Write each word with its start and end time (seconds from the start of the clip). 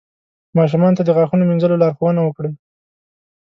ماشومانو 0.57 0.97
ته 0.97 1.03
د 1.05 1.09
غاښونو 1.17 1.47
مینځلو 1.49 1.79
لارښوونه 1.83 2.21
وکړئ. 2.23 2.51